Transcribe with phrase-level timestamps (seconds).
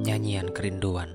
[0.00, 1.12] Nyanyian Kerinduan.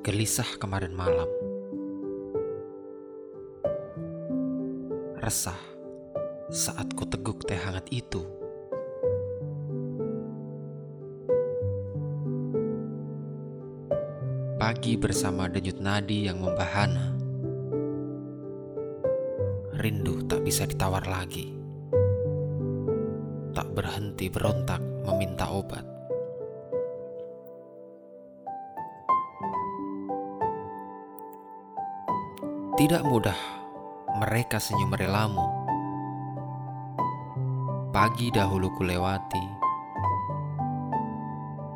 [0.00, 1.28] Gelisah kemarin malam.
[5.20, 5.60] Resah
[6.48, 8.24] saat ku teguk teh hangat itu.
[14.56, 17.12] Pagi bersama denyut nadi yang membahana.
[19.76, 21.57] Rindu tak bisa ditawar lagi
[23.58, 25.82] tak berhenti berontak meminta obat.
[32.78, 33.34] Tidak mudah
[34.22, 35.42] mereka senyum relamu.
[37.90, 39.42] Pagi dahulu kulewati,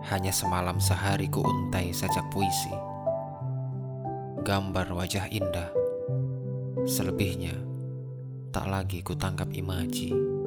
[0.06, 2.70] hanya semalam sehari ku untai sajak puisi.
[4.46, 5.74] Gambar wajah indah,
[6.86, 7.58] selebihnya
[8.54, 10.41] tak lagi ku tangkap imaji.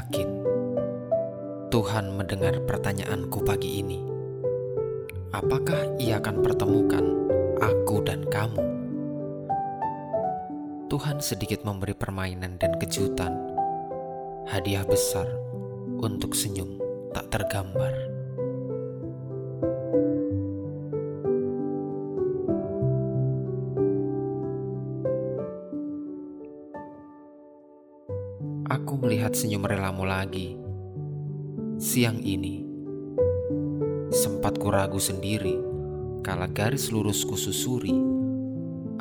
[0.00, 0.32] Yakin
[1.68, 4.00] Tuhan mendengar pertanyaanku pagi ini.
[5.28, 7.04] Apakah Ia akan pertemukan
[7.60, 8.64] aku dan kamu?
[10.88, 13.36] Tuhan sedikit memberi permainan dan kejutan,
[14.48, 15.28] hadiah besar
[16.00, 16.80] untuk senyum
[17.12, 17.92] tak tergambar.
[28.80, 30.56] Aku melihat senyum relamu lagi.
[31.76, 32.64] Siang ini,
[34.08, 35.60] sempat ku ragu sendiri
[36.24, 37.92] kala garis lurus susuri.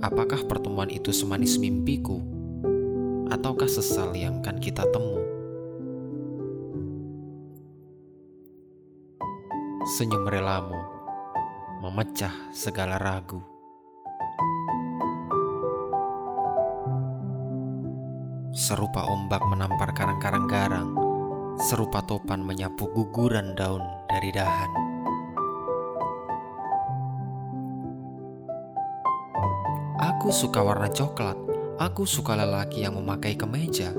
[0.03, 2.19] Apakah pertemuan itu semanis mimpiku,
[3.31, 5.23] ataukah sesal yang kan kita temu?
[9.95, 10.75] Senyum relamu
[11.87, 13.48] memecah segala ragu.
[18.49, 20.89] Serupa ombak menampar karang-karang garang,
[21.61, 24.71] serupa topan menyapu guguran daun dari dahan.
[30.01, 31.37] Aku suka warna coklat,
[31.77, 33.93] aku suka lelaki yang memakai kemeja,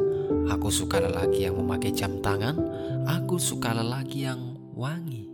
[0.51, 2.59] aku suka lelaki yang memakai jam tangan,
[3.07, 5.31] aku suka lelaki yang wangi.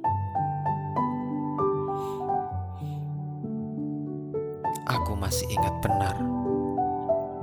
[4.84, 6.35] Aku masih ingat benar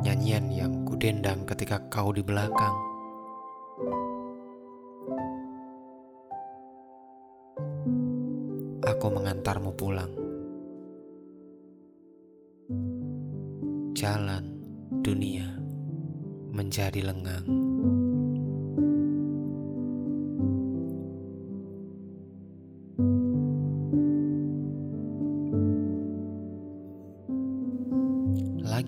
[0.03, 2.75] nyanyian yang kudendang ketika kau di belakang.
[8.83, 10.11] Aku mengantarmu pulang.
[13.95, 14.43] Jalan
[14.99, 15.47] dunia
[16.51, 17.72] menjadi lengang.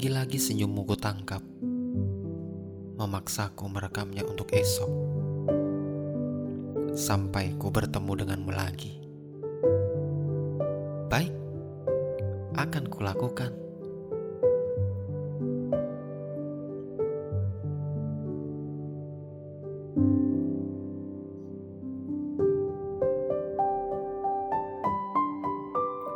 [0.06, 1.42] Lagi-lagi senyummu ku tangkap
[2.94, 4.86] memaksaku merekamnya untuk esok,
[6.94, 9.02] sampai ku bertemu denganmu lagi.
[11.10, 11.34] Baik,
[12.54, 13.50] akan kulakukan.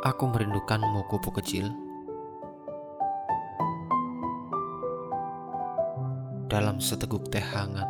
[0.06, 1.89] Aku merindukanmu kupu kecil.
[6.50, 7.86] Dalam seteguk teh hangat.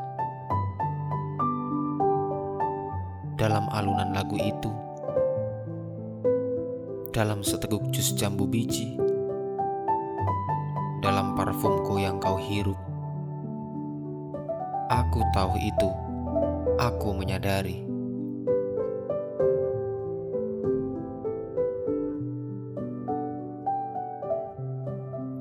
[3.40, 4.68] Dalam alunan lagu itu,
[7.08, 9.00] dalam seteguk jus jambu biji,
[11.00, 12.76] dalam parfumku yang kau hirup,
[14.92, 15.88] aku tahu itu,
[16.76, 17.80] aku menyadari.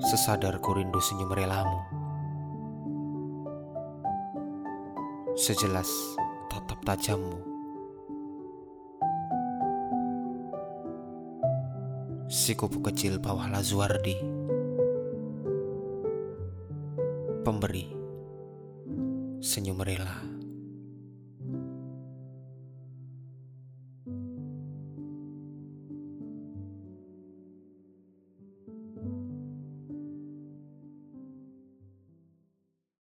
[0.07, 1.98] Sesadarku rindu senyum relamu.
[5.39, 5.87] Sejelas
[6.51, 7.39] tatap tajammu.
[12.27, 14.19] Si kupu kecil bawah Lazuardi,
[17.47, 17.87] pemberi
[19.39, 20.38] senyum rela.